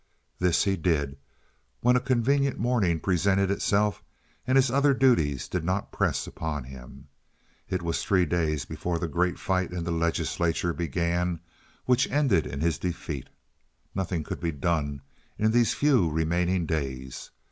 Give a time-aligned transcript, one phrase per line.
[0.39, 1.15] This he did
[1.81, 4.01] when a convenient morning presented itself
[4.47, 7.07] and his other duties did not press upon him.
[7.69, 11.39] It was three days before the great fight in the Legislature began
[11.85, 13.27] which ended in his defeat.
[13.93, 15.03] Nothing could be done
[15.37, 17.29] in these few remaining days.